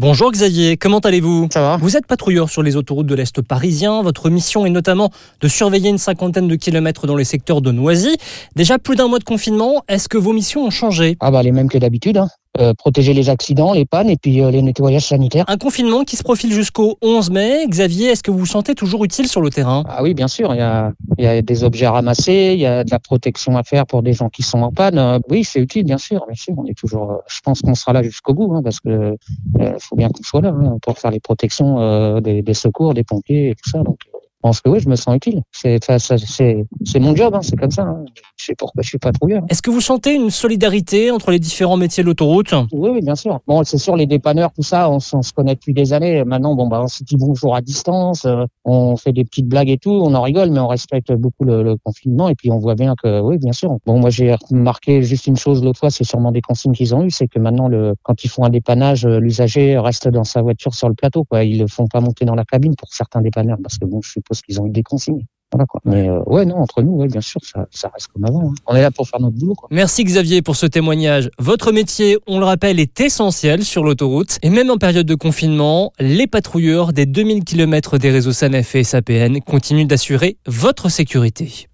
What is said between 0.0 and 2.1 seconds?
Bonjour Xavier, comment allez-vous? Ça va Vous êtes